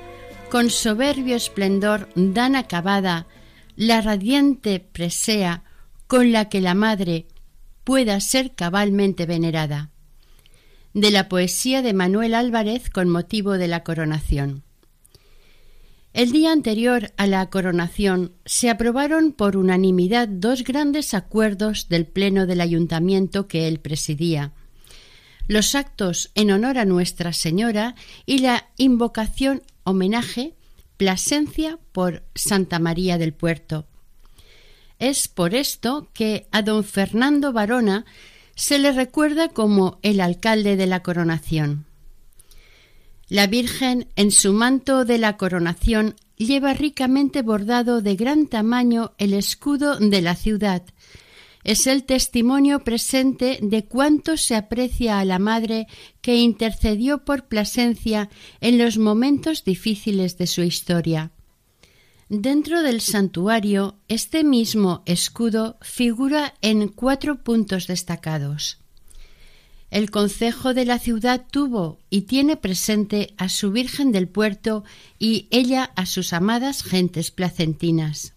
[0.50, 3.26] con soberbio esplendor, dan acabada
[3.76, 5.64] la radiante presea
[6.06, 7.28] con la que la Madre
[7.82, 9.88] pueda ser cabalmente venerada.
[10.92, 14.62] De la poesía de Manuel Álvarez con motivo de la coronación.
[16.12, 22.46] El día anterior a la coronación se aprobaron por unanimidad dos grandes acuerdos del Pleno
[22.46, 24.52] del Ayuntamiento que él presidía,
[25.48, 27.94] los actos en honor a Nuestra Señora
[28.26, 30.54] y la invocación homenaje
[30.96, 33.86] Plasencia por Santa María del Puerto.
[34.98, 38.04] Es por esto que a don Fernando Varona
[38.54, 41.86] se le recuerda como el alcalde de la coronación.
[43.28, 49.32] La Virgen en su manto de la coronación lleva ricamente bordado de gran tamaño el
[49.32, 50.82] escudo de la ciudad,
[51.64, 55.86] es el testimonio presente de cuánto se aprecia a la Madre
[56.20, 61.30] que intercedió por Plasencia en los momentos difíciles de su historia.
[62.28, 68.78] Dentro del santuario, este mismo escudo figura en cuatro puntos destacados.
[69.90, 74.84] El concejo de la ciudad tuvo y tiene presente a su Virgen del Puerto
[75.18, 78.32] y ella a sus amadas gentes placentinas.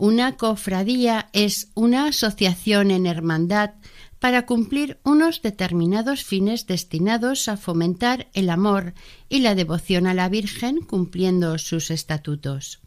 [0.00, 3.72] Una cofradía es una asociación en hermandad
[4.18, 8.94] para cumplir unos determinados fines destinados a fomentar el amor
[9.28, 12.80] y la devoción a la Virgen cumpliendo sus estatutos.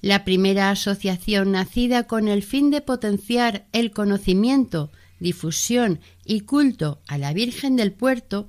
[0.00, 7.18] La primera asociación nacida con el fin de potenciar el conocimiento, difusión y culto a
[7.18, 8.48] la Virgen del Puerto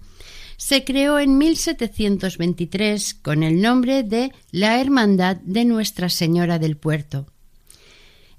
[0.58, 7.28] se creó en 1723 con el nombre de la Hermandad de Nuestra Señora del Puerto.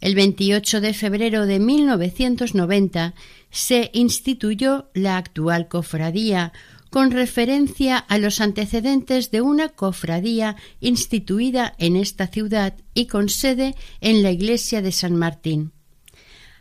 [0.01, 3.15] El 28 de febrero de 1990
[3.51, 6.53] se instituyó la actual cofradía
[6.91, 13.75] con referencia a los antecedentes de una cofradía instituida en esta ciudad y con sede
[14.01, 15.73] en la iglesia de San Martín.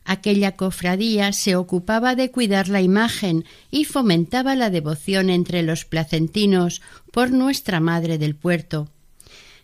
[0.04, 6.82] Aquella cofradía se ocupaba de cuidar la imagen y fomentaba la devoción entre los placentinos
[7.12, 8.90] por Nuestra Madre del Puerto.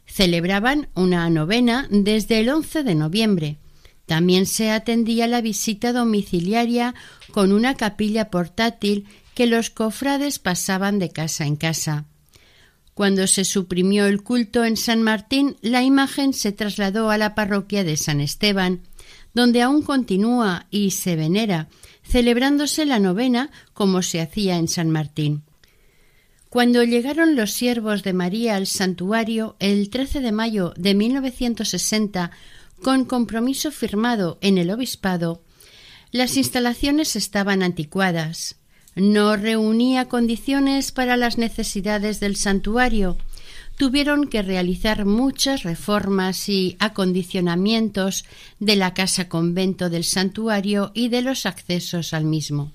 [0.06, 3.58] Celebraban una novena desde el 11 de noviembre,
[4.06, 6.94] también se atendía la visita domiciliaria
[7.32, 12.06] con una capilla portátil que los cofrades pasaban de casa en casa.
[12.94, 17.84] Cuando se suprimió el culto en San Martín, la imagen se trasladó a la parroquia
[17.84, 18.82] de San Esteban,
[19.34, 21.70] donde aún continúa y se venera,
[22.04, 25.44] celebrándose la novena como se hacía en San Martín.
[26.50, 32.30] Cuando llegaron los siervos de María al santuario el 13 de mayo de 1960
[32.84, 35.42] con compromiso firmado en el obispado,
[36.12, 38.58] las instalaciones estaban anticuadas,
[38.96, 43.18] no reunía condiciones para las necesidades del santuario,
[43.78, 48.26] tuvieron que realizar muchas reformas y acondicionamientos
[48.60, 52.72] de la casa convento del santuario y de los accesos al mismo.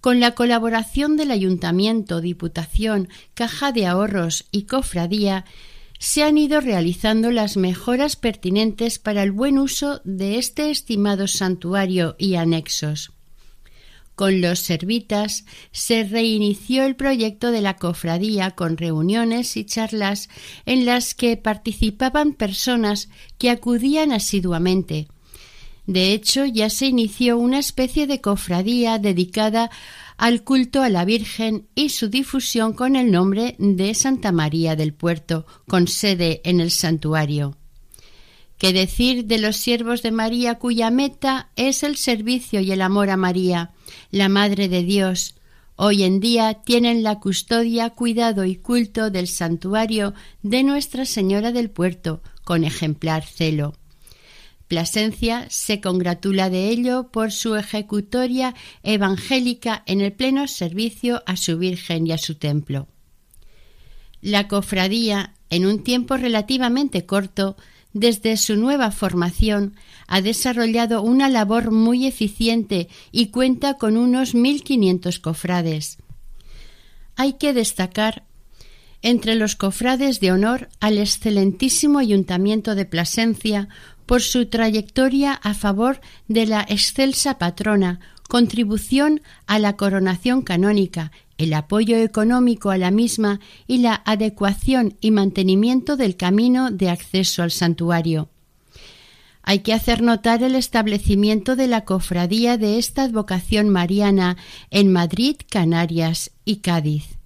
[0.00, 5.44] Con la colaboración del ayuntamiento, diputación, caja de ahorros y cofradía,
[6.00, 12.16] se han ido realizando las mejoras pertinentes para el buen uso de este estimado santuario
[12.18, 13.12] y anexos.
[14.14, 20.30] Con los servitas se reinició el proyecto de la cofradía con reuniones y charlas
[20.64, 25.06] en las que participaban personas que acudían asiduamente.
[25.86, 29.70] De hecho, ya se inició una especie de cofradía dedicada
[30.20, 34.92] al culto a la Virgen y su difusión con el nombre de Santa María del
[34.92, 37.56] Puerto, con sede en el santuario.
[38.58, 43.08] ¿Qué decir de los siervos de María cuya meta es el servicio y el amor
[43.08, 43.70] a María,
[44.10, 45.36] la Madre de Dios?
[45.76, 50.12] Hoy en día tienen la custodia, cuidado y culto del santuario
[50.42, 53.79] de Nuestra Señora del Puerto, con ejemplar celo.
[54.70, 58.54] Plasencia se congratula de ello por su ejecutoria
[58.84, 62.86] evangélica en el pleno servicio a su Virgen y a su templo.
[64.20, 67.56] La cofradía, en un tiempo relativamente corto,
[67.94, 69.74] desde su nueva formación,
[70.06, 75.98] ha desarrollado una labor muy eficiente y cuenta con unos 1.500 cofrades.
[77.16, 78.24] Hay que destacar
[79.02, 83.68] entre los cofrades de honor al excelentísimo Ayuntamiento de Plasencia
[84.10, 91.54] por su trayectoria a favor de la excelsa patrona, contribución a la coronación canónica, el
[91.54, 93.38] apoyo económico a la misma
[93.68, 98.28] y la adecuación y mantenimiento del camino de acceso al santuario.
[99.44, 104.36] Hay que hacer notar el establecimiento de la cofradía de esta advocación mariana
[104.72, 107.19] en Madrid, Canarias y Cádiz.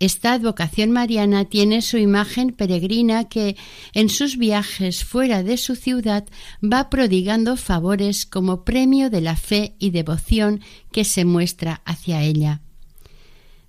[0.00, 3.56] Esta advocación mariana tiene su imagen peregrina que,
[3.94, 6.24] en sus viajes fuera de su ciudad,
[6.62, 10.60] va prodigando favores como premio de la fe y devoción
[10.92, 12.62] que se muestra hacia ella.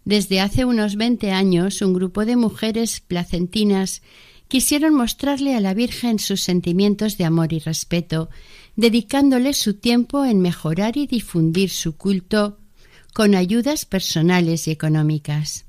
[0.06, 4.04] Desde hace unos veinte años, un grupo de mujeres placentinas
[4.48, 8.30] quisieron mostrarle a la Virgen sus sentimientos de amor y respeto,
[8.76, 12.60] dedicándole su tiempo en mejorar y difundir su culto
[13.14, 15.69] con ayudas personales y económicas.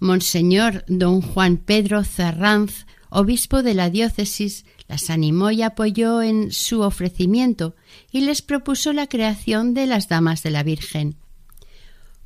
[0.00, 6.80] Monseñor don Juan Pedro Zarranz, obispo de la diócesis, las animó y apoyó en su
[6.80, 7.76] ofrecimiento
[8.10, 11.16] y les propuso la creación de las Damas de la Virgen.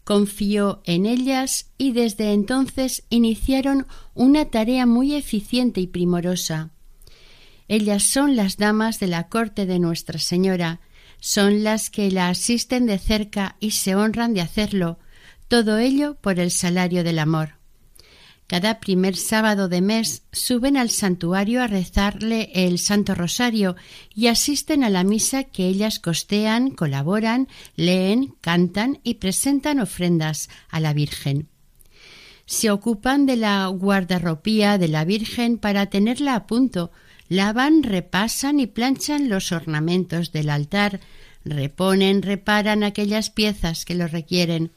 [0.05, 6.71] Confió en ellas y desde entonces iniciaron una tarea muy eficiente y primorosa.
[7.67, 10.81] Ellas son las damas de la corte de Nuestra Señora,
[11.19, 14.99] son las que la asisten de cerca y se honran de hacerlo,
[15.49, 17.64] todo ello por el salario del amor.
[18.47, 23.75] Cada primer sábado de mes suben al santuario a rezarle el Santo Rosario
[24.15, 30.81] y asisten a la misa que ellas costean, colaboran, leen, cantan y presentan ofrendas a
[30.81, 31.49] la Virgen.
[32.45, 36.91] Se ocupan de la guardarropía de la Virgen para tenerla a punto,
[37.31, 41.01] lavan, repasan y planchan los ornamentos del altar,
[41.47, 44.73] reponen, reparan aquellas piezas que lo requieren,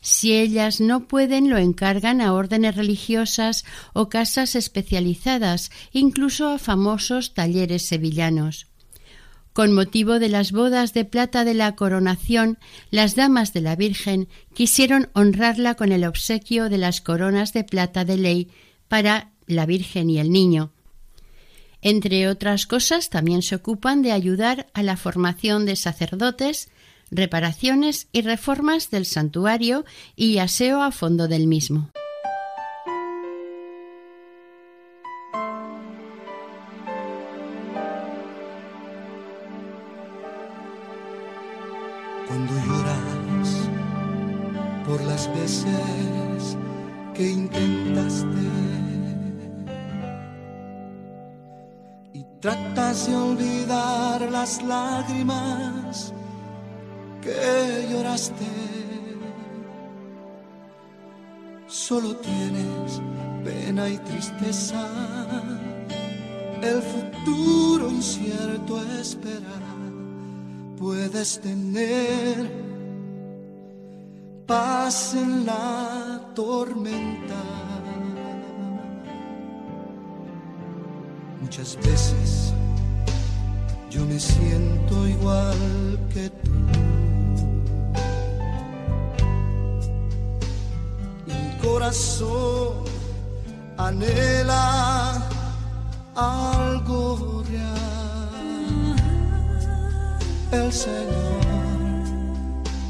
[0.00, 7.34] si ellas no pueden, lo encargan a órdenes religiosas o casas especializadas, incluso a famosos
[7.34, 8.66] talleres sevillanos.
[9.52, 12.58] Con motivo de las bodas de plata de la coronación,
[12.90, 18.04] las damas de la Virgen quisieron honrarla con el obsequio de las coronas de plata
[18.04, 18.50] de ley
[18.86, 20.70] para la Virgen y el niño.
[21.82, 26.70] Entre otras cosas, también se ocupan de ayudar a la formación de sacerdotes,
[27.10, 29.84] reparaciones y reformas del santuario
[30.16, 31.90] y aseo a fondo del mismo.
[42.26, 43.68] Cuando lloras
[44.86, 46.56] por las veces
[47.14, 48.26] que intentaste
[52.12, 56.12] y tratas de olvidar las lágrimas
[57.22, 58.46] que lloraste.
[61.66, 63.00] Solo tienes
[63.44, 64.88] pena y tristeza,
[66.62, 69.58] el futuro incierto esperar.
[70.78, 72.50] Puedes tener
[74.46, 77.42] paz en la tormenta.
[81.40, 82.54] Muchas veces
[83.90, 86.50] yo me siento igual que tú.
[91.62, 92.84] corazón
[93.76, 95.22] anhela
[96.14, 98.96] algo real.
[100.50, 101.44] El Señor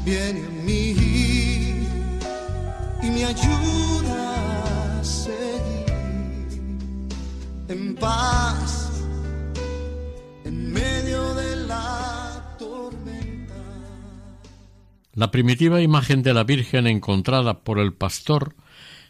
[0.05, 1.87] viene a mí
[3.01, 5.85] y me ayuda a seguir
[7.67, 8.78] en paz
[15.19, 18.55] La primitiva imagen de la Virgen encontrada por el pastor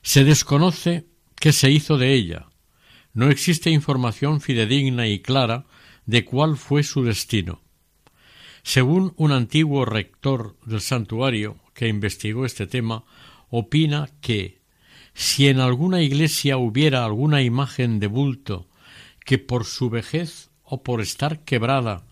[0.01, 1.05] se desconoce
[1.35, 2.47] qué se hizo de ella.
[3.13, 5.67] No existe información fidedigna y clara
[6.07, 7.61] de cuál fue su destino.
[8.63, 13.03] Según un antiguo rector del santuario que investigó este tema,
[13.51, 14.63] opina que
[15.13, 18.67] si en alguna iglesia hubiera alguna imagen de bulto
[19.25, 22.07] que por su vejez o por estar quebrada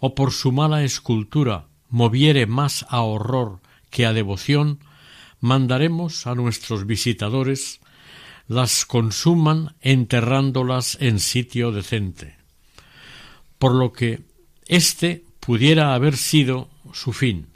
[0.00, 3.60] o por su mala escultura moviere más a horror
[3.90, 4.78] que a devoción,
[5.40, 7.80] mandaremos a nuestros visitadores
[8.50, 12.36] las consuman enterrándolas en sitio decente.
[13.58, 14.22] Por lo que
[14.66, 17.46] éste pudiera haber sido su fin.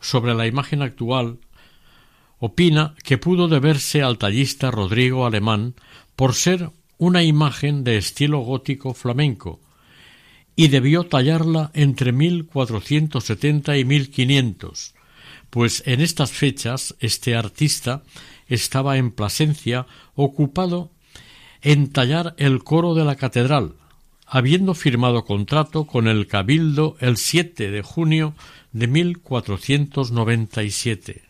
[0.00, 1.38] Sobre la imagen actual,
[2.38, 5.74] opina que pudo deberse al tallista Rodrigo Alemán
[6.14, 9.60] por ser una imagen de estilo gótico flamenco,
[10.56, 14.94] y debió tallarla entre 1470 y 1500,
[15.50, 18.02] pues en estas fechas este artista
[18.48, 20.90] estaba en Plasencia ocupado
[21.62, 23.74] en tallar el coro de la catedral,
[24.26, 28.34] habiendo firmado contrato con el Cabildo el 7 de junio
[28.72, 31.22] de 1497.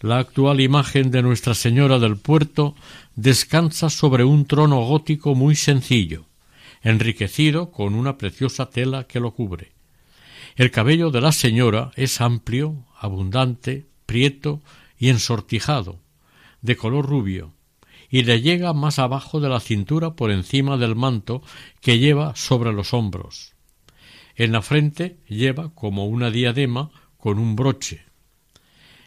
[0.00, 2.76] La actual imagen de Nuestra Señora del Puerto
[3.14, 6.26] descansa sobre un trono gótico muy sencillo,
[6.86, 9.72] enriquecido con una preciosa tela que lo cubre.
[10.54, 14.62] El cabello de la señora es amplio, abundante, prieto
[14.96, 16.00] y ensortijado,
[16.62, 17.52] de color rubio,
[18.08, 21.42] y le llega más abajo de la cintura por encima del manto
[21.80, 23.54] que lleva sobre los hombros.
[24.36, 28.06] En la frente lleva como una diadema con un broche,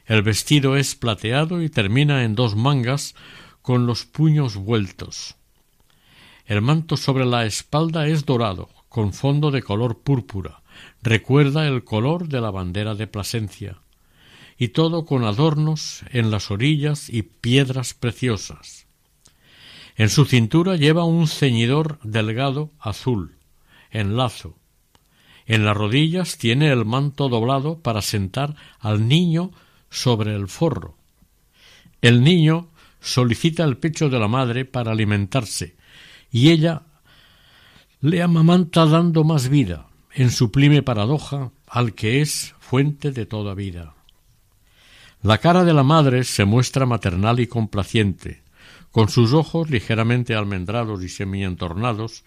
[0.09, 3.13] el vestido es plateado y termina en dos mangas
[3.61, 5.36] con los puños vueltos.
[6.50, 10.64] El manto sobre la espalda es dorado, con fondo de color púrpura.
[11.04, 13.78] Recuerda el color de la bandera de Plasencia.
[14.58, 18.88] Y todo con adornos en las orillas y piedras preciosas.
[19.95, 23.36] En su cintura lleva un ceñidor delgado azul,
[23.91, 24.58] en lazo.
[25.45, 29.52] En las rodillas tiene el manto doblado para sentar al niño
[29.91, 30.97] sobre el forro.
[32.02, 32.70] El niño
[33.02, 35.78] solicita el pecho de la madre para alimentarse
[36.32, 36.84] y ella
[38.01, 43.93] le amamanta dando más vida, en sublime paradoja al que es fuente de toda vida.
[45.21, 48.43] La cara de la madre se muestra maternal y complaciente.
[48.91, 52.23] Con sus ojos ligeramente almendrados y semientornados,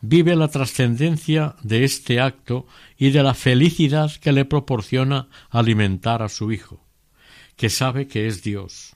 [0.00, 6.28] vive la trascendencia de este acto y de la felicidad que le proporciona alimentar a
[6.28, 6.86] su hijo
[7.56, 8.94] que sabe que es Dios.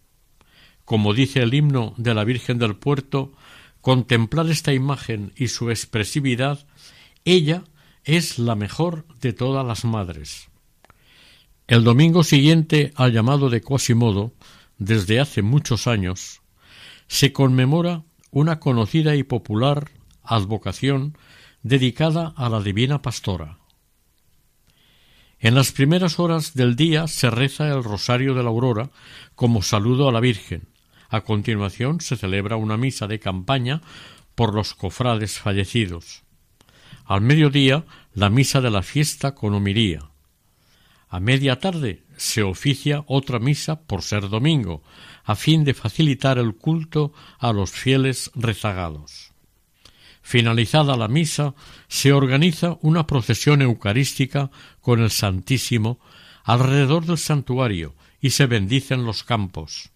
[0.85, 3.33] Como dice el himno de la Virgen del Puerto,
[3.81, 6.67] contemplar esta imagen y su expresividad,
[7.25, 7.65] ella
[8.05, 10.49] es la mejor de todas las madres.
[11.67, 14.33] El domingo siguiente al llamado de Quasimodo,
[14.79, 16.41] desde hace muchos años,
[17.07, 19.91] se conmemora una conocida y popular
[20.23, 21.17] advocación
[21.63, 23.59] dedicada a la Divina Pastora.
[25.39, 28.91] En las primeras horas del día se reza el Rosario de la Aurora
[29.35, 30.69] como saludo a la Virgen.
[31.11, 33.83] A continuación se celebra una misa de campaña
[34.37, 36.23] por los cofrades fallecidos.
[37.05, 37.85] Al mediodía
[38.15, 40.11] la misa de la fiesta con homiría.
[41.09, 44.85] A media tarde se oficia otra misa por ser domingo,
[45.25, 49.33] a fin de facilitar el culto a los fieles rezagados.
[50.23, 51.57] Finalizada la misa,
[51.89, 55.99] se organiza una procesión eucarística con el Santísimo
[56.45, 59.90] alrededor del santuario y se bendicen los campos.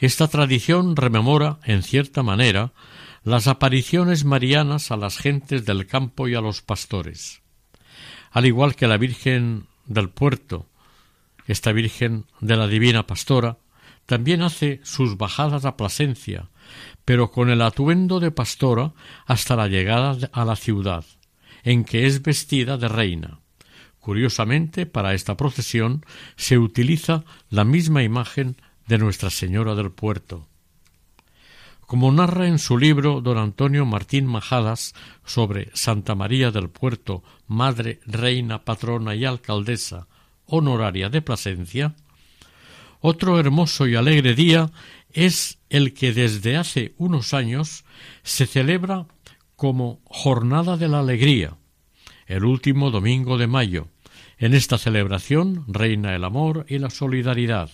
[0.00, 2.72] Esta tradición rememora, en cierta manera,
[3.22, 7.42] las apariciones marianas a las gentes del campo y a los pastores.
[8.30, 10.66] Al igual que la Virgen del Puerto,
[11.46, 13.58] esta Virgen de la Divina Pastora,
[14.06, 16.48] también hace sus bajadas a Plasencia,
[17.04, 18.94] pero con el atuendo de pastora
[19.26, 21.04] hasta la llegada a la ciudad,
[21.62, 23.40] en que es vestida de reina.
[23.98, 28.56] Curiosamente, para esta procesión se utiliza la misma imagen
[28.90, 30.48] de Nuestra Señora del Puerto.
[31.86, 38.00] Como narra en su libro don Antonio Martín Majadas sobre Santa María del Puerto, madre,
[38.04, 40.08] reina, patrona y alcaldesa
[40.44, 41.94] honoraria de Plasencia,
[42.98, 44.72] otro hermoso y alegre día
[45.12, 47.84] es el que desde hace unos años
[48.24, 49.06] se celebra
[49.54, 51.56] como Jornada de la Alegría,
[52.26, 53.86] el último domingo de mayo.
[54.36, 57.70] En esta celebración reina el amor y la solidaridad.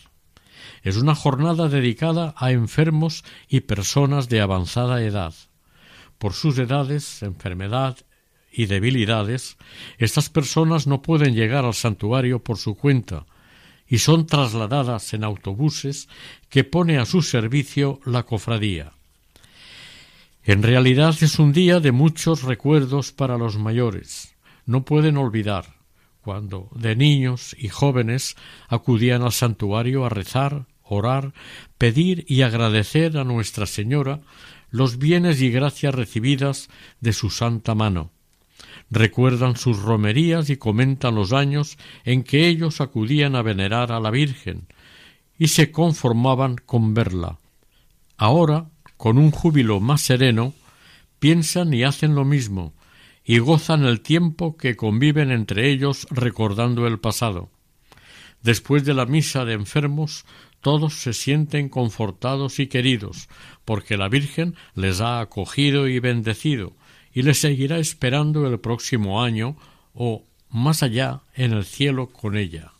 [0.86, 5.34] Es una jornada dedicada a enfermos y personas de avanzada edad.
[6.16, 7.96] Por sus edades, enfermedad
[8.52, 9.56] y debilidades,
[9.98, 13.26] estas personas no pueden llegar al santuario por su cuenta,
[13.88, 16.08] y son trasladadas en autobuses
[16.50, 18.92] que pone a su servicio la cofradía.
[20.44, 24.36] En realidad es un día de muchos recuerdos para los mayores.
[24.66, 25.74] No pueden olvidar
[26.22, 28.36] cuando de niños y jóvenes
[28.68, 31.32] acudían al santuario a rezar, orar,
[31.78, 34.20] pedir y agradecer a Nuestra Señora
[34.70, 36.68] los bienes y gracias recibidas
[37.00, 38.10] de su santa mano
[38.90, 44.10] recuerdan sus romerías y comentan los años en que ellos acudían a venerar a la
[44.10, 44.66] Virgen
[45.38, 47.38] y se conformaban con verla.
[48.16, 48.66] Ahora,
[48.96, 50.54] con un júbilo más sereno,
[51.18, 52.72] piensan y hacen lo mismo,
[53.24, 57.50] y gozan el tiempo que conviven entre ellos recordando el pasado.
[58.42, 60.24] Después de la misa de enfermos,
[60.60, 63.28] todos se sienten confortados y queridos,
[63.64, 66.74] porque la Virgen les ha acogido y bendecido,
[67.12, 69.56] y le seguirá esperando el próximo año
[69.94, 72.72] o más allá en el cielo con ella.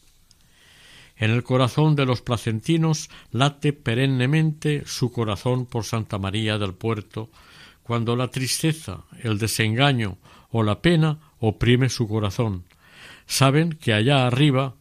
[1.16, 7.30] En el corazón de los placentinos late perennemente su corazón por Santa María del Puerto,
[7.82, 10.18] cuando la tristeza, el desengaño
[10.50, 12.64] o la pena oprime su corazón.
[13.26, 14.74] Saben que allá arriba,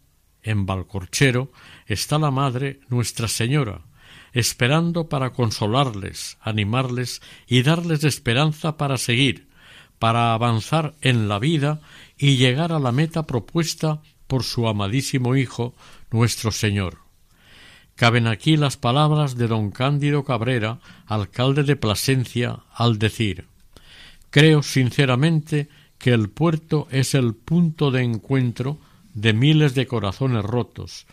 [0.43, 1.51] en Valcorchero,
[1.86, 3.81] está la Madre Nuestra Señora,
[4.33, 9.47] esperando para consolarles, animarles y darles esperanza para seguir,
[9.99, 11.81] para avanzar en la vida
[12.17, 15.73] y llegar a la meta propuesta por su amadísimo Hijo,
[16.11, 16.99] nuestro Señor.
[17.95, 23.47] Caben aquí las palabras de don Cándido Cabrera, alcalde de Plasencia, al decir
[24.36, 28.77] Creo sinceramente que el puerto es el punto de encuentro
[29.13, 31.05] de miles de corazones rotos,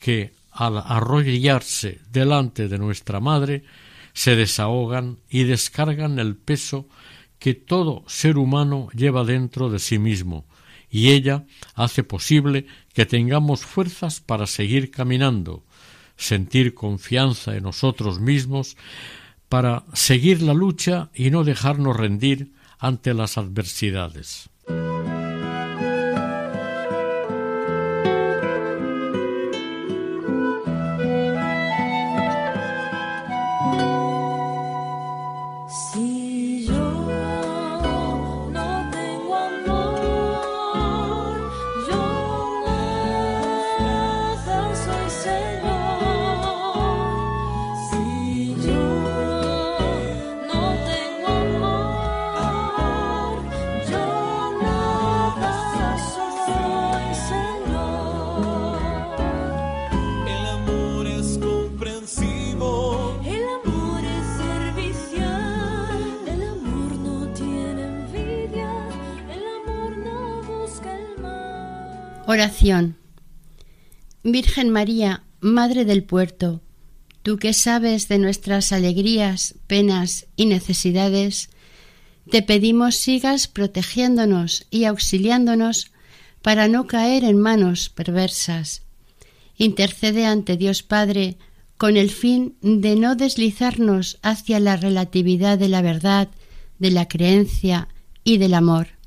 [0.00, 3.62] que, al arrodillarse delante de nuestra Madre,
[4.12, 6.88] se desahogan y descargan el peso
[7.38, 10.44] que todo ser humano lleva dentro de sí mismo,
[10.90, 11.44] y ella
[11.74, 15.64] hace posible que tengamos fuerzas para seguir caminando,
[16.16, 18.76] sentir confianza en nosotros mismos,
[19.48, 24.50] para seguir la lucha y no dejarnos rendir ante las adversidades.
[72.32, 72.96] Oración.
[74.22, 76.62] Virgen María, Madre del Puerto,
[77.24, 81.50] tú que sabes de nuestras alegrías, penas y necesidades,
[82.30, 85.90] te pedimos sigas protegiéndonos y auxiliándonos
[86.40, 88.82] para no caer en manos perversas.
[89.56, 91.36] Intercede ante Dios Padre
[91.78, 96.28] con el fin de no deslizarnos hacia la relatividad de la verdad,
[96.78, 97.88] de la creencia
[98.22, 98.99] y del amor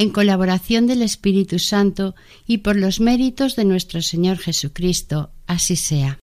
[0.00, 2.14] en colaboración del Espíritu Santo
[2.46, 5.30] y por los méritos de nuestro Señor Jesucristo.
[5.46, 6.18] Así sea.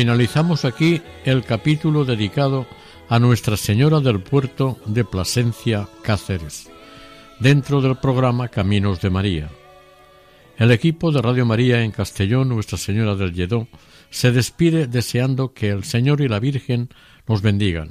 [0.00, 2.66] Finalizamos aquí el capítulo dedicado
[3.10, 6.70] a Nuestra Señora del Puerto de Plasencia, Cáceres,
[7.38, 9.50] dentro del programa Caminos de María.
[10.56, 13.68] El equipo de Radio María en Castellón, Nuestra Señora del Lledó,
[14.08, 16.88] se despide deseando que el Señor y la Virgen
[17.28, 17.90] nos bendigan.